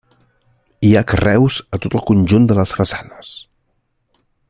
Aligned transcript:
Hi 0.87 0.93
ha 0.95 1.03
carreus 1.11 1.57
a 1.77 1.81
tot 1.85 1.99
el 1.99 2.03
conjunt 2.09 2.49
de 2.53 2.57
les 2.61 2.75
façanes. 2.79 3.39